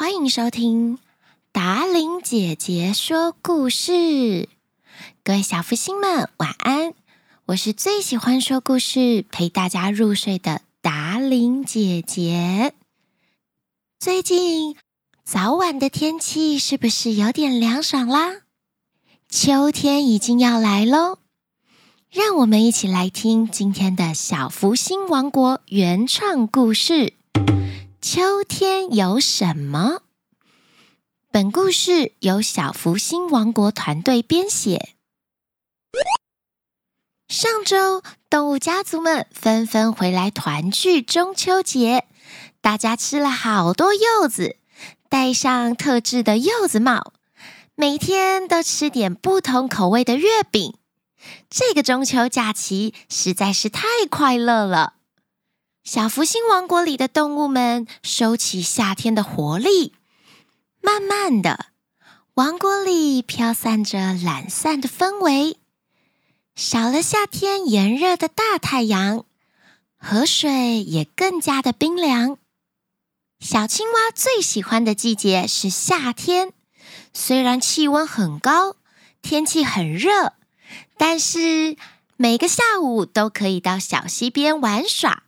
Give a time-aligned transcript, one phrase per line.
[0.00, 0.98] 欢迎收听
[1.52, 4.48] 达伶姐姐说故事。
[5.22, 6.94] 各位小福星们，晚安！
[7.44, 12.72] 我是最喜欢说故事、陪大家入睡的达伶姐姐。
[13.98, 14.74] 最近
[15.22, 18.36] 早晚的天气是不是有点凉爽啦？
[19.28, 21.18] 秋天已经要来喽，
[22.10, 27.12] 让我们一起来听今天的小福星王国原创故事。
[28.02, 30.00] 秋天有什么？
[31.30, 34.94] 本故事由小福星王国团队编写。
[37.28, 42.06] 上周，动物家族们纷纷回来团聚中秋节，
[42.62, 44.56] 大家吃了好多柚子，
[45.10, 47.12] 戴上特制的柚子帽，
[47.74, 50.74] 每天都吃点不同口味的月饼。
[51.50, 54.94] 这个中秋假期实在是太快乐了。
[55.82, 59.94] 小福星王国里的动物们收起夏天的活力，
[60.80, 61.66] 慢慢的，
[62.34, 65.56] 王国里飘散着懒散的氛围。
[66.54, 69.24] 少了夏天炎热的大太阳，
[69.96, 72.36] 河水也更加的冰凉。
[73.40, 76.52] 小青蛙最喜欢的季节是夏天，
[77.14, 78.76] 虽然气温很高，
[79.22, 80.34] 天气很热，
[80.98, 81.76] 但是
[82.16, 85.22] 每个下午都可以到小溪边玩耍。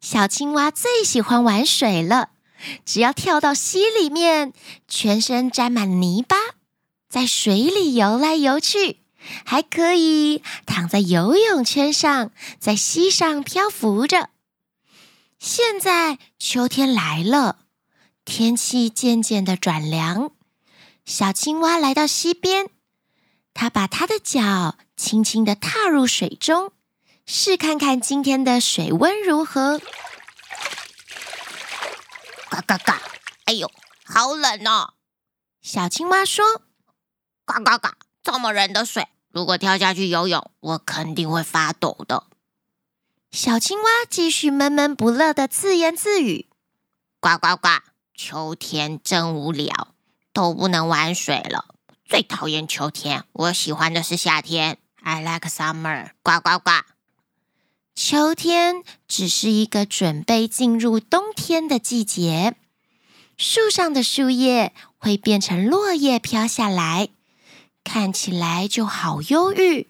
[0.00, 2.30] 小青蛙最喜欢玩水了，
[2.84, 4.52] 只要跳到溪里面，
[4.88, 6.36] 全身沾满泥巴，
[7.08, 9.00] 在水里游来游去，
[9.44, 14.30] 还可以躺在游泳圈上，在溪上漂浮着。
[15.38, 17.58] 现在秋天来了，
[18.24, 20.32] 天气渐渐的转凉，
[21.04, 22.68] 小青蛙来到溪边，
[23.52, 26.72] 它把它的脚轻轻的踏入水中。
[27.32, 29.80] 试看看今天的水温如何？
[32.50, 33.00] 嘎嘎嘎！
[33.44, 33.70] 哎呦，
[34.04, 34.94] 好冷哦！
[35.62, 36.62] 小青蛙说
[37.46, 37.96] ：“嘎嘎嘎！
[38.20, 42.24] 这么冷的水，如果跳下去游泳，我肯定会发抖的。”
[43.30, 46.48] 小青蛙继续闷闷不乐的自言自语
[47.20, 47.68] ：“呱呱呱！
[48.12, 49.94] 秋天真无聊，
[50.32, 51.76] 都不能玩水了。
[52.04, 54.78] 最讨厌秋天，我喜欢的是夏天。
[55.04, 56.10] I like summer。
[56.24, 56.70] 呱呱呱！”
[58.02, 62.56] 秋天只是一个准备进入冬天的季节，
[63.36, 67.10] 树上的树叶会变成落叶飘下来，
[67.84, 69.86] 看起来就好忧郁，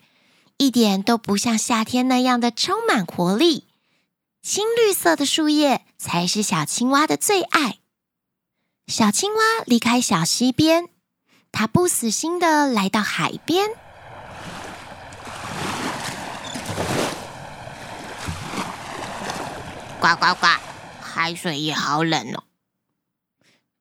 [0.56, 3.68] 一点都不像夏天那样的充满活力。
[4.42, 7.78] 青绿色的树叶才是小青蛙的最爱。
[8.88, 10.88] 小青蛙离开小溪边，
[11.52, 13.70] 它不死心的来到海边。
[20.00, 20.46] 呱呱呱！
[21.02, 22.44] 海水也好冷哦。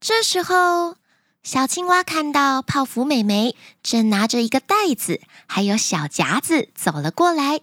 [0.02, 0.98] 这时候，
[1.44, 7.62] 小青蛙看到泡芙美眉正拿着一个袋子，还有小夹子走了过来。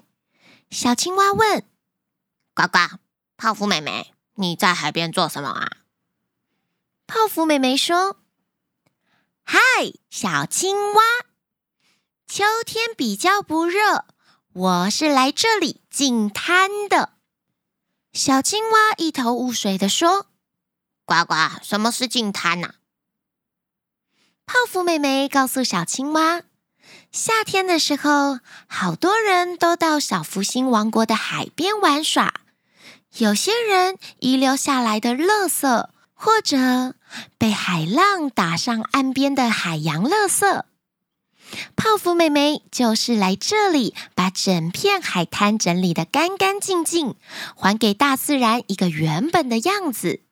[0.70, 1.64] 小青蛙问
[2.56, 2.96] ：“呱呱，
[3.36, 5.70] 泡芙美眉，你在海边做什么啊？”
[7.06, 8.16] 泡芙美眉说
[9.44, 9.58] ：“嗨，
[10.08, 11.02] 小青蛙，
[12.26, 14.06] 秋天比较不热，
[14.54, 17.12] 我是来这里进滩的。”
[18.16, 20.28] 小青蛙一头雾水地说
[21.04, 22.76] ：“呱呱，什么是净滩呐？”
[24.46, 26.40] 泡芙妹妹告诉小青蛙
[27.12, 32.40] ：“夏天的时候，好多人都到小福星王国的海边玩耍。
[33.18, 36.94] 有些人遗留下来的垃圾，或者
[37.36, 40.64] 被海浪打上岸边的海洋垃圾。”
[41.76, 47.14] 泡芙妹妹就是来这里把整片海滩整理得干干净净，
[47.54, 50.22] 还给大自然一个原本的样子，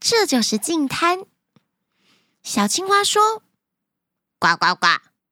[0.00, 1.24] 这就是净滩。
[2.42, 3.42] 小青蛙说
[4.40, 4.86] ：“呱呱呱，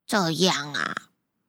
[0.07, 0.95] 这样啊，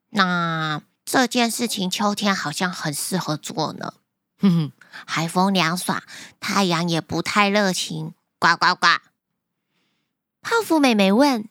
[0.10, 3.96] 那这件事情秋天好像很适合做呢。
[4.40, 4.72] 哼哼，
[5.06, 6.04] 海风凉爽，
[6.40, 8.14] 太阳也不太热情。
[8.40, 8.88] 呱呱呱。”
[10.42, 11.48] 泡芙妹妹问：“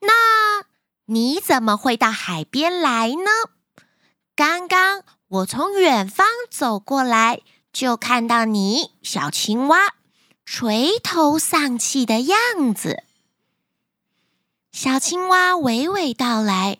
[0.00, 0.12] 那？”
[1.06, 3.30] 你怎么会到海边来呢？
[4.34, 7.40] 刚刚我从远方走过来，
[7.72, 9.94] 就看到你小青蛙
[10.44, 13.04] 垂头丧气的样子。
[14.72, 16.78] 小青蛙娓娓道来，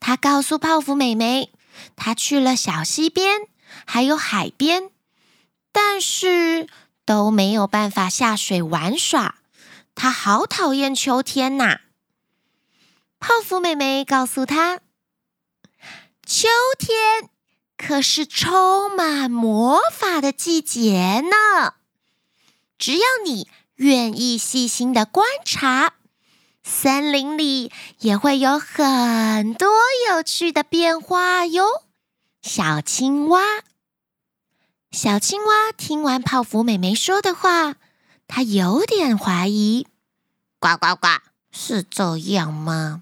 [0.00, 1.50] 他告诉泡芙妹妹，
[1.96, 3.48] 他去了小溪边，
[3.84, 4.90] 还有海边，
[5.72, 6.68] 但是
[7.04, 9.36] 都没有办法下水玩耍。
[9.94, 11.80] 他好讨厌秋天呐！
[13.26, 14.80] 泡芙妹妹告诉他
[16.26, 16.46] ：“秋
[16.78, 17.30] 天
[17.74, 21.72] 可是充满魔法的季节呢。
[22.76, 25.94] 只要你愿意细心的观察，
[26.62, 29.70] 森林里也会有很多
[30.10, 31.64] 有趣的变化哟。
[32.42, 33.40] 小青蛙，
[34.90, 37.76] 小青蛙听完泡芙妹妹说的话，
[38.28, 39.86] 它有点怀疑。
[40.58, 41.08] 呱呱呱，
[41.50, 43.00] 是这样吗？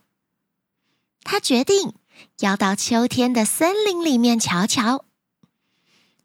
[1.24, 1.94] 它决定
[2.40, 5.04] 要到秋天的森林里面瞧瞧。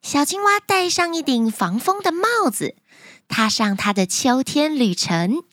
[0.01, 2.75] 小青蛙戴上一顶防风的帽子，
[3.27, 5.43] 踏上它的秋天旅程。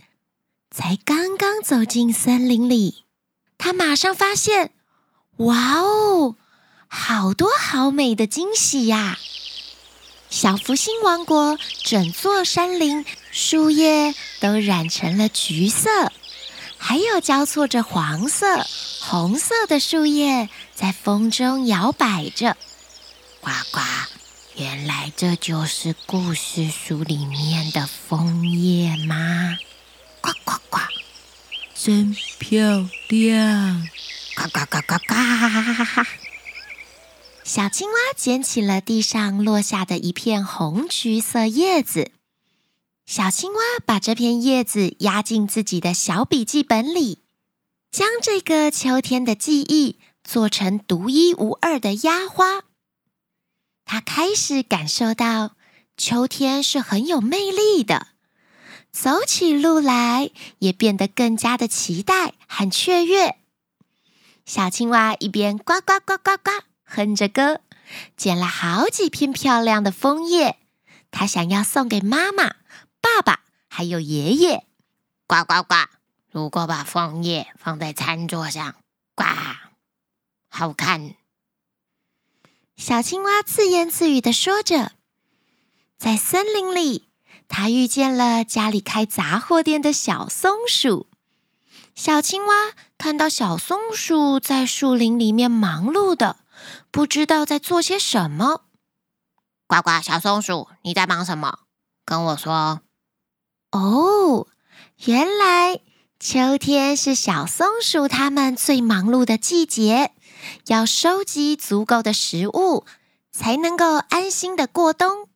[0.70, 3.05] 才刚刚走进森林里，
[3.58, 4.73] 它马上发现，
[5.37, 6.37] 哇哦，
[6.88, 9.19] 好多好美的惊喜呀！
[10.31, 16.12] 小福星王国整座山林树叶都染成了橘色，
[16.87, 18.67] 还有交错着黄色、
[19.01, 22.59] 红色的树叶在风中摇摆着，
[23.41, 23.81] 呱呱。
[24.57, 29.57] 原来这就是故事书里面的枫叶吗？
[30.21, 30.79] 呱呱呱，
[31.75, 33.89] 真漂亮！
[34.37, 36.05] 呱呱呱呱呱！
[37.45, 42.13] 小青蛙捡起了地上落下的一片红橘色叶子，
[43.06, 47.23] 小青蛙把这片叶子压进自己的小笔记本里，
[47.91, 52.62] 将这个秋天的记忆做成独一无二的压花。
[53.85, 55.55] 他开始感受到
[55.99, 58.09] 秋天是很有魅力的，
[58.91, 60.31] 走起路来
[60.61, 63.37] 也变得更加的期待和雀跃。
[64.47, 66.50] 小青蛙一边呱呱呱呱呱
[66.85, 67.61] 哼着歌，
[68.17, 70.57] 捡了好几片漂亮的枫叶，
[71.11, 72.57] 它想要送给妈妈、
[73.05, 74.67] 爸爸还有爷爷。
[75.27, 75.75] 呱呱呱！
[76.31, 78.77] 如果把枫叶放在餐桌上，
[79.15, 79.25] 呱，
[80.49, 81.15] 好看。
[82.77, 84.93] 小青蛙自言自语的说着，
[85.99, 87.09] 在森林里，
[87.47, 91.07] 它遇见了家里开杂货店的小松鼠。
[91.95, 92.55] 小青蛙
[92.97, 96.39] 看到小松鼠在树林里面忙碌的，
[96.91, 98.65] 不知道在做些什么。
[99.67, 101.61] 呱呱，小松鼠，你在忙什么？
[102.07, 102.81] 跟我说。
[103.75, 104.47] 哦，
[105.05, 105.81] 原来
[106.21, 110.12] 秋天是小松鼠它们最忙碌的季节。
[110.69, 112.85] 要收集足够的食物，
[113.32, 115.29] 才能够安心的过冬。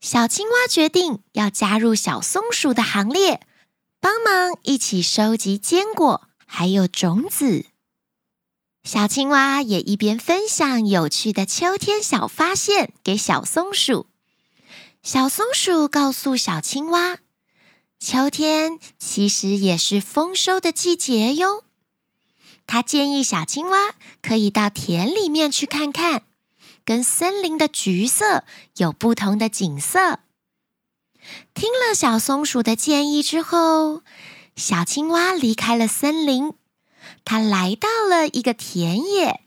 [0.00, 3.40] 小青蛙决定要加入小松鼠的行列，
[4.00, 7.66] 帮忙一起收集坚果还有种子。
[8.82, 14.08] 小青蛙也一边分享有趣的秋天小发现给小松鼠。
[15.04, 17.18] 小松鼠告诉小青蛙，
[17.98, 21.64] 秋天其实也是丰收的季节哟。
[22.66, 26.24] 他建议小青蛙可以到田里面去看看，
[26.84, 28.44] 跟森林的橘色
[28.76, 30.20] 有不同的景色。
[31.54, 34.02] 听了小松鼠的建议之后，
[34.56, 36.52] 小青蛙离开了森林，
[37.24, 39.40] 它来到了一个田野，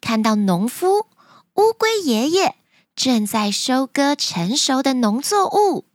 [0.00, 1.06] 看到农夫
[1.54, 2.56] 乌龟爷爷
[2.94, 5.86] 正在收割成熟的农作物。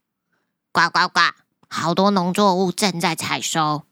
[0.71, 1.44] 呱呱呱！
[1.77, 3.83] 好多农作物正在采收，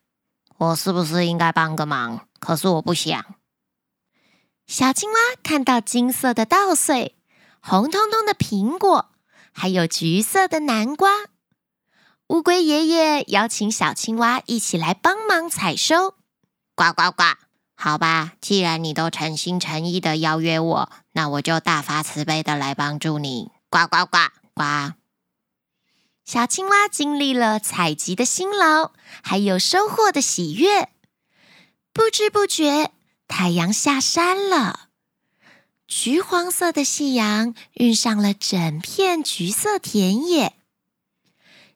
[0.57, 2.25] 我是不是应该帮个忙？
[2.39, 3.25] 可是我不想。
[4.65, 7.17] 小青蛙看到金色的稻穗、
[7.59, 9.09] 红彤彤的苹果，
[9.51, 11.11] 还有橘色的南瓜。
[12.29, 16.11] 乌龟爷爷邀请小青蛙一起来帮忙采收。
[16.75, 17.23] 呱呱呱！
[17.75, 23.51] 好吧，既然你都诚心诚意的邀约我，那我就大发慈悲的来帮助你。
[23.69, 24.17] 呱呱呱
[24.53, 24.93] 呱！
[26.25, 30.89] 小青蛙经历了采集的辛劳，还有收获的喜悦。
[31.91, 32.91] 不知不觉，
[33.27, 34.87] 太阳下山了。
[35.87, 40.55] 橘黄色的夕阳晕上了整片橘色田野。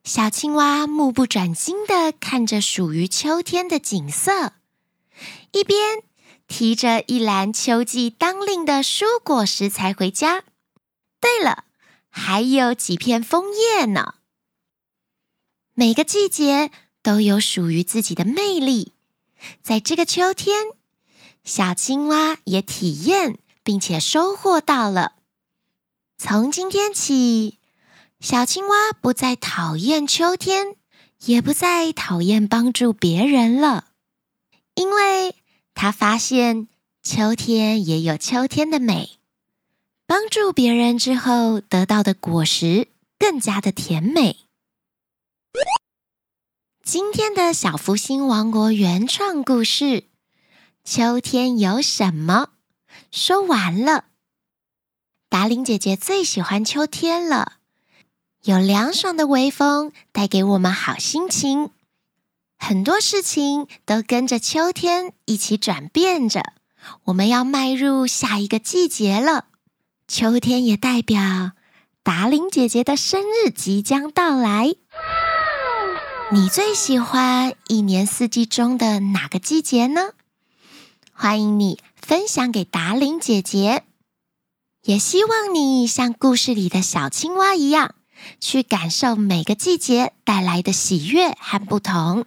[0.04, 4.54] 小青蛙目不转睛地看着属于秋天的景色，
[5.52, 6.02] 一边
[6.48, 10.46] 提着一篮秋季当令的蔬果食材回家。
[11.20, 11.66] 对了，
[12.10, 14.16] 还有几片枫叶呢。
[15.80, 16.72] 每个季节
[17.04, 18.94] 都有属于自己的魅力。
[19.62, 20.66] 在这个秋天，
[21.44, 25.14] 小青蛙也体验并且收获到了。
[26.18, 27.60] 从今天起，
[28.20, 30.76] 小青蛙不再讨厌秋天，
[31.26, 33.90] 也不再讨厌帮助别人了，
[34.74, 35.36] 因为
[35.76, 36.68] 他发现
[37.04, 39.20] 秋天也有秋天的美。
[40.08, 42.88] 帮助别人之后得到的果实
[43.20, 44.47] 更加的甜美。
[46.88, 49.84] 今天的小福星王国原创故事
[50.86, 52.48] 《秋天有什么》
[53.12, 54.06] 说完了。
[55.28, 57.58] 达伶姐姐最喜欢秋天了，
[58.44, 61.72] 有凉爽的微风带给我们好心情。
[62.58, 66.54] 很多事情都跟着秋天一起转变着。
[67.08, 69.48] 我们要迈入下一个季节了，
[70.08, 71.52] 秋天也代表
[72.02, 74.76] 达伶姐姐的生日即将到来。
[76.30, 80.10] 你最喜欢一年四季中的哪个季节呢？
[81.14, 83.84] 欢迎你分享给达伶姐姐，
[84.84, 87.96] 也希望你像故事里的小青蛙一样，
[88.42, 92.26] 去感受每个季节带来的喜悦和不同。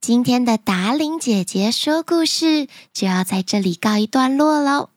[0.00, 4.88] 今天的达伶姐姐说故事就要在这里告一段落喽。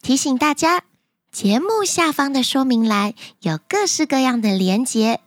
[0.00, 0.84] 提醒大家，
[1.30, 5.20] 节目下方的说明栏有各式各样的连结，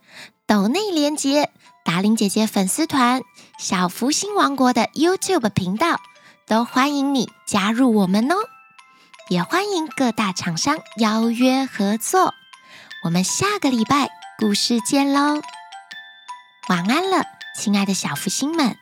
[0.48, 1.52] 抖内连结、
[1.86, 3.22] 达伶姐姐粉丝团、
[3.60, 6.02] 小福星王国的 YouTube 频道，
[6.48, 8.36] 都欢迎你加入我们哦。
[9.30, 12.34] 也欢迎各大厂商邀约合作。
[13.04, 15.44] 我们下个礼拜故事见喽！
[16.68, 17.24] 晚安了，
[17.56, 18.76] 亲爱的小福星们。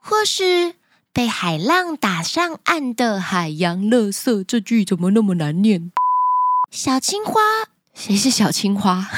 [0.00, 0.74] 或是
[1.12, 5.92] 被海浪打上岸的海洋垃圾，这句怎么那么难念？
[6.70, 7.40] 小青花，
[7.94, 9.08] 谁是小青花？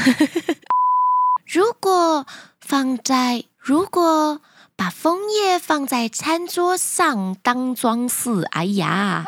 [1.47, 2.25] 如果
[2.61, 4.41] 放在，如果
[4.77, 9.27] 把枫叶放在餐桌上当装饰，哎呀！